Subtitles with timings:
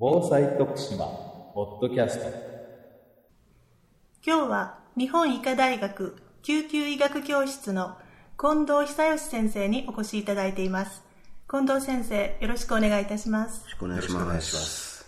[0.00, 1.06] 防災徳島
[1.54, 2.26] ポッドキャスト。
[4.24, 7.96] 今日は日本医科大学救急医学教室の
[8.40, 11.02] 近藤久義先生にお越しいただいています。
[11.50, 13.62] 近藤先生よろしくお願いいたします。
[13.68, 15.04] よろしくお願いします。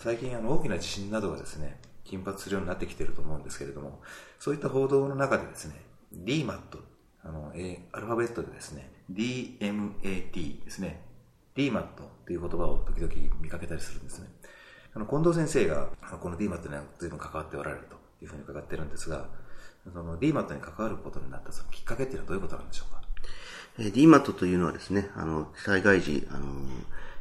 [0.00, 4.00] 最近あの大きな地震などがですね、頻発するようになってきていると思うんですけれども、
[4.40, 5.80] そういった報道の中でですね、
[6.12, 6.58] DMAT、
[7.22, 11.13] あの、えーアルファベットでですね、DMAT ですね、
[11.56, 11.84] DMAT
[12.26, 14.28] という言葉を時々見かけたりするんですね。
[14.94, 15.88] あの、近藤先生が、
[16.20, 19.28] この DMAT には随分関わっておられるというふうに伺ってるんですが、
[19.92, 23.02] その DMAT に関わることになったそのきっかけっていうのはどういうことなんでしょうか？
[23.78, 26.46] えー DMAT というのはですね、あの、災害時、あの、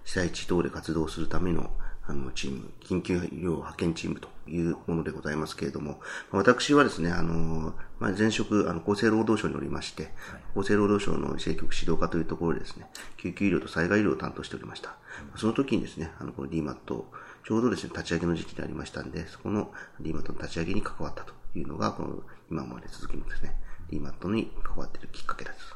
[0.03, 1.71] 被災地等で活動するための、
[2.05, 10.11] あの、チーム、緊急医療派遣チームというものでございますけれども、まあ私はですね、あの、まあ、前職、あの、厚生労働省におりまして、
[10.55, 14.95] 厚生労働省の政局指導課というところでですね、救急医療と災害医療を担当しておりました。
[15.37, 17.09] その時にですね、あの、この DMAT を、
[17.45, 23.55] ちょうどですね、立ち上げの時期でありましたんで、そこの DMAT の立ち上げに関わったというのが、この、今まで続きのですね、
[23.91, 25.75] DMAT に関わっているきっかけです。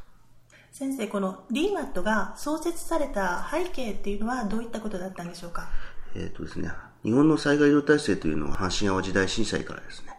[0.71, 5.69] 先生この DMAT が創設された背景っていうのはどういったことだったんでしょうか？
[6.17, 6.71] えっ、とですね、
[7.03, 10.13] 日本の災害医療体制というのは阪神淡路大震災からですね、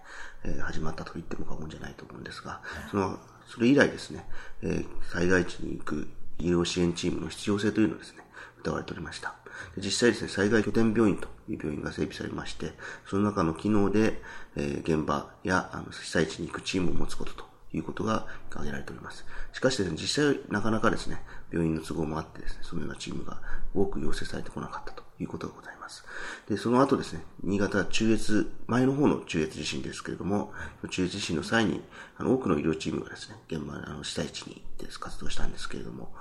[0.44, 2.60] えー始まったと言っても過言じゃないと思うんですが、
[2.90, 4.24] その、それ以来ですね、
[4.62, 8.18] えー災害地に行く医療支援チームの必要性というのをですね、
[8.60, 9.34] 歌われておりました。
[9.74, 12.72] で実際ですね、災害拠点病院という病院が整備されまして、
[13.06, 14.22] その中の機能で、
[14.54, 19.26] えー現場やあの被災地に行くチームを持つことということが挙げられております。
[19.52, 23.40] しかしですね、実際なかなかですね、病院の都合もあってですね、そのようなチームが
[23.74, 26.04] 多く要請されてこなかったということがございます。
[26.48, 30.52] で、その後ですね、新潟中越、前の方の中越地震ですけれども、
[30.90, 31.82] 中越地震の際に、
[32.16, 36.14] あの、多くの医療チームがですね、現場、あの、被災地に行って活動したんですけれども、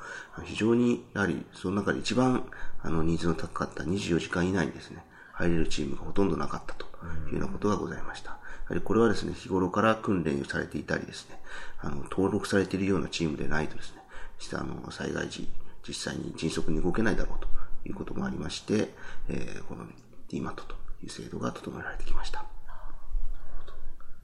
[0.43, 2.45] 非常に、やはり、その中で一番、
[2.81, 6.87] あの、ニーズの高かった24時間以内にですね、入れるチームがほとんどなかったと
[7.29, 8.39] いうようなことがございました。
[8.69, 11.39] やはりこれはですね、日頃から訓練されていたりですね、
[11.79, 14.01] あの、登録されているようなチームでないとですね、
[14.39, 15.49] 実はあの、災害時、
[15.87, 17.47] 実際に迅速に動けないだろうと
[17.87, 18.93] いうこともありまして、
[19.29, 19.85] えーこの
[20.29, 22.43] DMAT という制度が整えられてきました。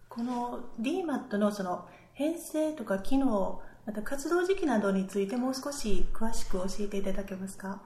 [0.09, 7.81] この DMAT のその編成とか機能また活動時期などについてもう少し詳しく教えていただけますか？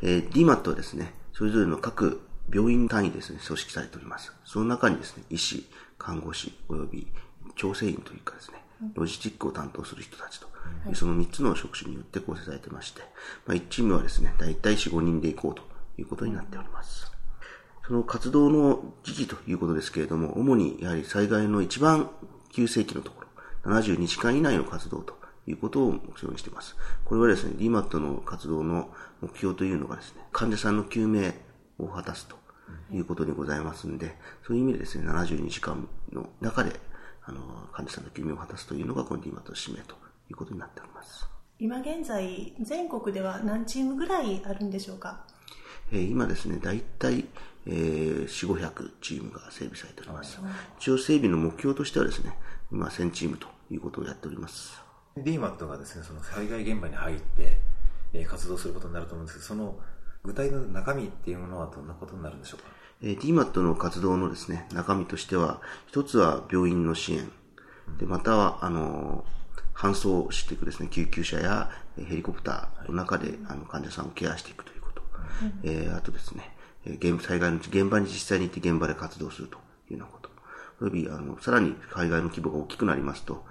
[0.00, 4.32] えー DMAT はですね、それぞれの各病院単位ですね、組織されております。
[4.46, 7.06] その中にですね、医師、看護師、および
[7.56, 8.64] 調整員というかですね、
[8.94, 10.46] ロジスティックを担当する人たちと
[10.88, 13.02] いう、その3つの職種によって構成されてまして、
[13.46, 15.62] まあ、1チームはですね、大体4、5人で行こうと
[16.00, 17.10] いうことになっております。
[17.86, 22.10] その活動の時期ということですけれども、主にやはり災害の一番
[22.52, 23.22] 急性期のとこ
[23.64, 26.76] ろ、72時間以内の活動ということを目標にしています。
[27.04, 31.34] これはですね、DMAT の活動の目標というのがですね、患者さんの救命
[31.78, 32.36] を果たすと
[32.92, 36.72] いうことにございますんで、そういう意味でですね、72時間の中で、
[37.24, 37.40] あの、
[37.72, 39.94] 患者さんの救命を果たすというのがこの DMAT の使命と
[40.30, 41.28] いうことになっております。
[41.58, 45.24] 今現在全国では何チームぐらいあるんでしょうか？
[45.90, 47.24] えー今ですね、大体、
[47.66, 50.38] えー、4、500チームが整備されております。
[50.78, 52.32] 一応整備の目標としてはですね、
[52.70, 54.80] 今1000チームということをやっております。
[55.16, 57.58] DMAT がですね、その災害現場に入って、
[58.12, 59.78] えー活動することになると思うんですけど、その
[60.28, 62.68] 具体の中身っていうものはどんなことになるんでしょうか？
[63.02, 67.30] えー DMAT の活動のですね、中身としては、一つは病院の支援。
[67.98, 69.38] で、または、あのー
[69.74, 75.02] 搬送していくですね、救急車やえーヘリコプターの中で、あの、患者さんをケアしていくということ。
[75.62, 79.56] えーあとですね、えー現災害の現場に実際に行って現場で活動すると
[79.90, 80.28] いうようなこと。
[80.80, 83.44] および、あの、さらに災害の規模が大きくなりますと、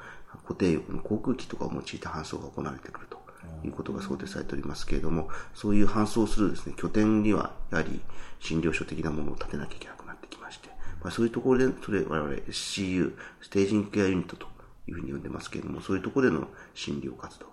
[0.44, 3.17] 固定翼の航空機とかを用いて搬送が行われてくると
[3.64, 8.02] いうことが想定されておりますけれども、そういう搬送するですね、拠点には、やはり
[8.40, 10.70] 診療所的なものを建てなきゃいけなくなってきまして、
[11.02, 14.48] まあ、そういうところで、それ、我々 SCU、ステージングケアユニットと
[14.88, 17.48] いうふうに呼んでますけれども、そういうところでの診療活動、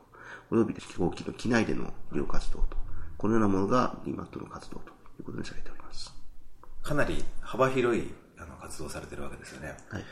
[0.50, 2.76] および飛行機の機内での医療活動と、
[3.16, 6.14] このようなものが DMAT の活動ということにされております。
[6.82, 9.74] かなり幅広いあの活動をされてるわけですよね。
[9.88, 10.04] はい。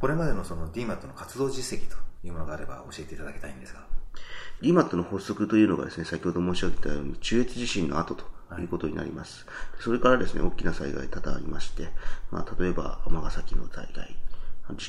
[0.00, 3.86] これまでのその DMAT の活動実績というものがあれば教えていただきたいんですが。
[4.62, 8.24] DMAT の発足というのがですね、先ほど申し上げたように、中越地震の後と
[8.60, 8.64] い。
[8.64, 9.44] うことになります。
[9.80, 11.88] それからですね、大きな災害多々ありまして、
[12.30, 14.16] まあ、例えば、尼崎の災害、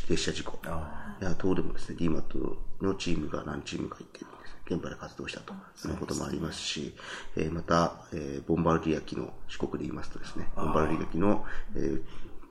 [0.10, 5.54] 列車事故、あや等でもですね、DMAT のチームが何チームかいてですね、現場で活動したと。
[5.88, 6.96] いうこともありますし、
[7.36, 11.46] えーまた、えーボンバルディア機の四国で言いますとですね、ボンバルディア機の、
[11.76, 12.02] えー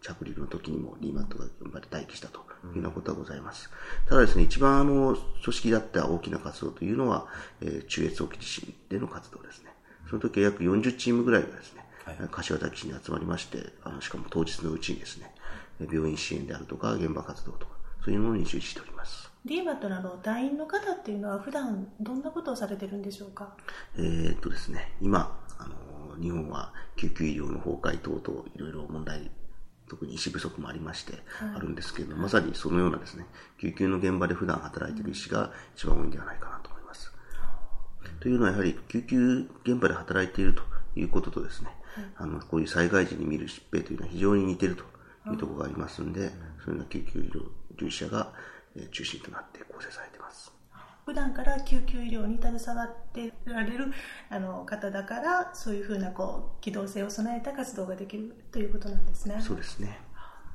[0.03, 3.71] 着陸の時にも DMAT が現場で待機したというようなことはございます。
[4.09, 7.27] ただですね、一番あの、組織だった大きな活動というのは、
[7.61, 9.71] えー中越沖地震での活動ですね。
[10.09, 15.33] その時は約40チームぐらいがですね、はい柏崎市に集まりまして、あのしかも当日のうちにですね、
[15.81, 17.73] え病院支援であるとか、現場活動とか、
[18.05, 19.31] そういうものに従事しております。
[19.45, 23.57] DMAT のあの団員の方っていうのは普段どんなことをされてるんでしょうか？
[23.97, 29.31] えーっとですね、今、あの、日本は救急医療の崩壊等々、いろいろ問題、
[29.89, 31.15] 特に医師不足もありまして、
[31.55, 33.27] あるんですけれども、まさにそのようなですね、
[33.59, 37.13] 救急の現場で普段働いている医師が一番多いんではないかなと思います。
[38.21, 40.63] というのはやはり救急現場で働いていると
[40.95, 41.71] いうこととですね、
[42.17, 44.85] あの、こういう災害時に見る疾病というのは非常に似ていると
[45.31, 46.31] いうところがありますので、
[46.65, 47.43] そういうような救急医療
[47.79, 48.33] 従事者が
[48.77, 50.56] えー中心となって構成されています。
[51.07, 53.93] 普段から救急医療に携わってられる
[54.29, 59.99] あの方だからそういうふうなこう機動性を備えた活動ができるということなんですねそうですね。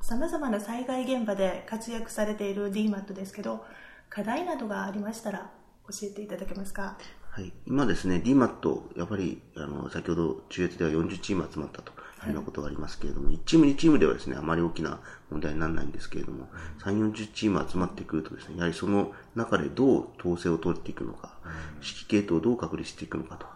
[0.02, 3.64] さまざまな災害現場で活躍されている DMAT ですけど
[4.10, 5.52] 課題などがありましたら
[5.90, 6.98] 教えていただけますか？
[7.34, 11.94] はい、今ですね、DMAT、やっぱりあの先ほど中越では40チーム集まったと
[12.28, 15.00] いうようなことがありますけれども、1チーム、2チームではですね、あまり大きな
[15.30, 16.50] 問題にならないんですけれども、
[16.84, 21.38] 3、40チーム集まってくるとですね、やはりその中でどう統制を取っていくのか、
[21.76, 23.48] 指揮系統をどう確立していくのかと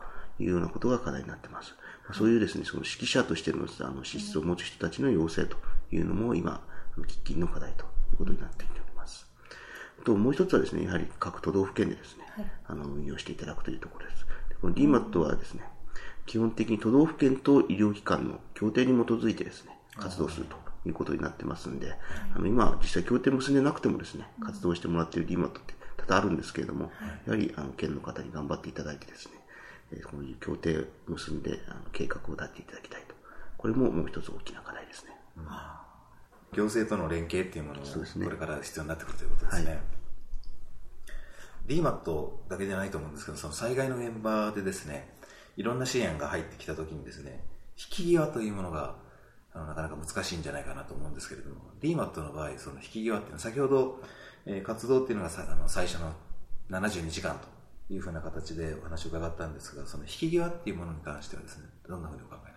[0.41, 1.75] いうようなことが課題になっています。
[2.05, 5.57] まあそういうですね、その指揮者としてのあの資質を持つ人たちの要請と
[5.91, 6.61] いうのも今、
[6.97, 8.84] 喫緊の課題ということになってきております。
[10.05, 12.23] と、もう一つはですね、やはり各都道府県でですね、
[12.67, 14.25] あの、運用していただくというところです。
[14.49, 15.63] でこの DMAT はですね、
[16.25, 20.55] 基本的に都道府県と医療機関の協定に基づいてですね、活動すると
[20.85, 21.93] いうことになってますんで、
[22.35, 26.91] あの、今、実際協定結んでなくてもですね、活動してもらっている DMAT って多々あるんですけれども、
[27.25, 29.33] やはり、あの、県の方に頑張っていただいてですね、
[29.91, 33.15] えーこういう協定を結んで、あの、計画を立てていただきたいと。
[33.57, 35.11] これももう一つ大きな課題ですね。
[36.53, 39.71] 行政との連携っていうものもこれから必要になってくるということですね。
[39.71, 39.79] はい。
[41.67, 45.13] DMAT だけじゃないと思うんですけど、その災害の現場でですね、
[45.57, 47.43] いろんな支援が入ってきたときにですね、
[47.77, 48.95] 引き際というものが
[49.53, 54.01] あのなかなか難しいんじゃないかなと思うんですけれども、DMAT の場合、その引き際っていうのは先ほど、
[54.45, 56.13] えー活動っていうのがさあの最初の
[56.69, 57.47] 72時間と
[57.93, 62.54] いうふうな形でお話を伺ったんですが、その引き際っていうものに関してはですね、どんなふうにお考え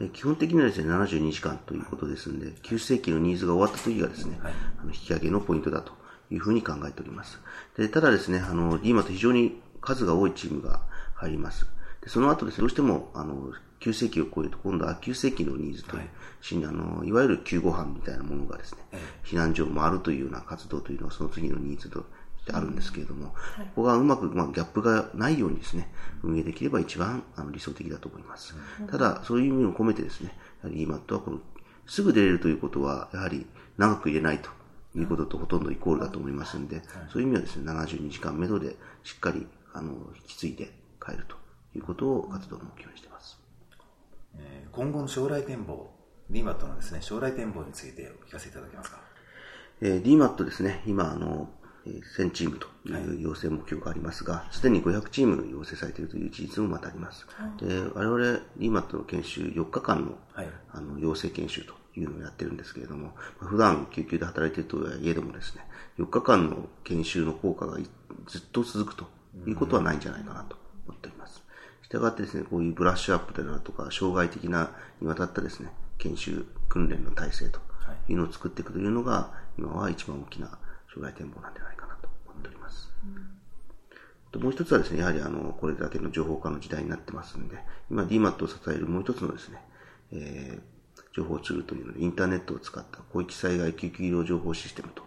[0.00, 5.92] えー基本的にはですね、72時間ということですので、9世紀のニーズが終わった時がですね、はいあの引き上げのポイントだと
[6.30, 7.40] いうふうに考えております。
[7.76, 10.82] でただですね、あの、DMA と非常に数が多いチームが
[11.14, 11.66] 入ります。
[12.02, 16.02] でその後ですね、どうしても、あの、9世紀を超えると、今度は9世紀のニーズという、
[16.40, 18.80] しあのいわゆる救護班みたいなものがですね、
[19.24, 22.04] 避難所を回るというような活動というのはその次のニーズと
[22.46, 23.34] してあるんですけれども、こ
[23.76, 28.54] こがうまく、まあ、ギャップがないようにですね、運営できれば一番あの理想的だと思います。
[28.88, 30.32] ただ、そういう意味を込めてですね、
[30.62, 31.40] やはり EMAT はこの、
[31.86, 33.46] すぐ出れるということは、やはり
[33.76, 34.50] 長く入れないと
[34.94, 36.82] いうこととほとんどイコールだと思いますので、
[37.12, 40.72] そういう意味はですね、72時間目処でしっかり、あの、引き継いで
[41.04, 41.36] 帰ると
[41.76, 43.38] いうことを活動の目標にしています。
[44.70, 45.90] 今後の将来展望、
[46.30, 48.98] DMAT のですね、将来展望についてお聞かせいただけますか？
[49.80, 51.55] えー DMAT ですね、今、あの、えー
[52.16, 57.26] 1000チームという要請目標がありますが、すでに500チーム要請されているという事実もまたあります。
[57.58, 65.66] で、我々 DMAT の研修4日間の、はいあの、養成研修というのをやってるんですけれども、まあ普段救急で働いているとはいえどもですね、
[65.98, 67.86] 4日間の研修の効果がい
[68.26, 69.06] ずっと続くと
[69.46, 70.56] いうことはないんじゃないかなと
[70.86, 71.42] 思っております。
[71.82, 77.60] したがってですね、こういうブラッシュアップであるとか、障害的なにわたったですね、研修、訓練の体制と
[78.08, 80.58] いうのを作っていくというのが、今は一番大きな
[80.92, 81.75] 将来展望なんじゃない
[82.36, 82.92] 思っております。
[84.32, 87.56] ともう一つはですね、やはりあの、これだけの情報化の時代になってますんで、
[87.90, 89.60] 今 DMAT を支えるもう一つのですね、
[90.12, 90.76] えー
[91.16, 95.02] 情報ツールというので、インターネットを使った広域災害救急医療情報システムと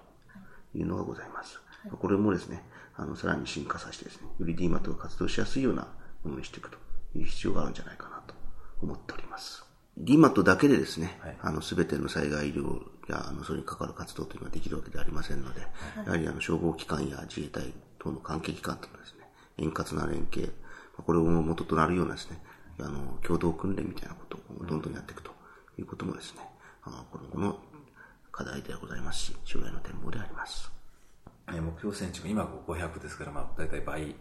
[0.74, 1.62] いうのがございます。
[2.00, 2.64] これもですね、
[2.96, 5.88] あの、さらに進化させてですね、より DMAT が活動しやすいような
[6.24, 6.78] ものにしていくと
[7.16, 8.34] いう必要があるんじゃないかなと
[8.82, 9.64] 思っております。
[10.00, 15.62] DMAT だけでですね、はいあの、すべての災害医療や、あの、それに関わる活動というのはできるわけではありませんので、
[16.06, 19.25] やはりあの、消防機関や自衛隊等の関係機関とのですね、
[19.58, 20.54] 円滑な連携、
[20.94, 22.42] まあこれを元となるようなですね、
[22.80, 25.32] あの、共同訓練みたいなことをどんどんやっていくと
[25.78, 26.42] いうこともですね、
[26.84, 27.60] あの、今後の
[28.32, 30.72] 課題ではございますし、将来の展望であります。
[31.48, 34.16] えー目標選値も今500ですから、まあ、大体倍、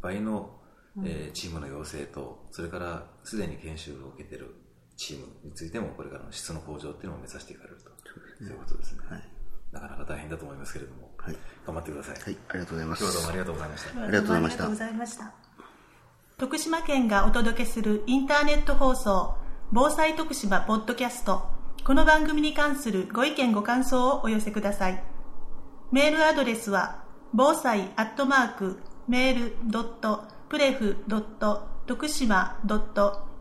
[0.00, 0.58] 倍の、
[1.04, 4.54] えーチームの要請と、それからすでに研修を受けている
[4.96, 7.90] チームについても、これからの質の向上っていうのを目指していかれると、
[8.38, 9.00] そういうことですね。
[9.08, 9.28] はい。
[9.72, 12.14] なかなか大変だと思いますけれども、はい頑張ってください。
[12.20, 13.04] はい、ありがとうございます。
[13.04, 14.02] 今日はどうもありがとうございました。
[14.02, 15.52] ありがとうございましたどうもありがとうございました
[16.38, 19.36] 徳島県がお届けするインターネット放送
[19.70, 21.44] 防災徳島ポッドキャスト
[21.84, 25.02] この番組に関するご意見ご感想をお寄せください
[25.92, 33.31] メールアドレスは防災アットマークメールドットプレフドット徳島ドット